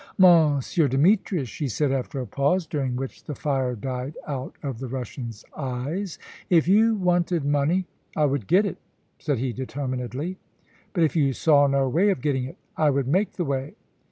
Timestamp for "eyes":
5.55-6.17